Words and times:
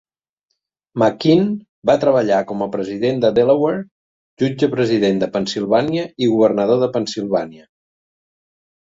McKean 1.01 1.51
va 1.89 1.97
treballar 2.05 2.39
com 2.53 2.65
a 2.65 2.69
president 2.77 3.21
de 3.27 3.31
Delaware, 3.41 3.83
jutge 4.45 4.73
president 4.75 5.23
de 5.27 5.33
Pennsilvània 5.39 6.11
i 6.27 6.35
governador 6.35 6.87
de 6.87 6.93
Pennsilvània. 6.99 7.73